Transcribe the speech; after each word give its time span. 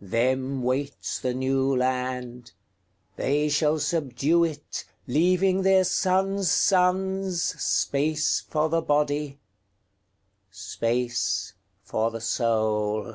Them 0.00 0.62
waits 0.62 1.18
the 1.18 1.34
New 1.34 1.74
Land; 1.74 2.52
They 3.16 3.48
shall 3.48 3.80
subdue 3.80 4.44
it, 4.44 4.84
Leaving 5.08 5.62
their 5.62 5.82
sons' 5.82 6.46
sonsSpace 6.48 8.44
for 8.48 8.68
the 8.68 8.82
body, 8.82 9.40
Space 10.48 11.54
for 11.82 12.12
the 12.12 12.20
soul. 12.20 13.14